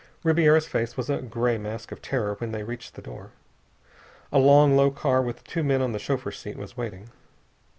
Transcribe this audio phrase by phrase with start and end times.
[0.23, 3.33] Ribiera's face was a gray mask of terror when they reached the door.
[4.31, 7.11] A long, low car with two men on the chauffeur's seat was waiting.